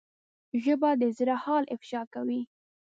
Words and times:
ژبه 0.63 0.89
د 1.01 1.03
زړه 1.17 1.35
حال 1.43 1.63
افشا 1.75 2.01
کوي 2.13 2.41